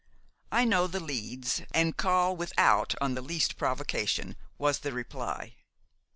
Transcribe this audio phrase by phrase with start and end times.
[0.51, 5.57] "I know the leads, and call 'without' on the least provocation," was the reply.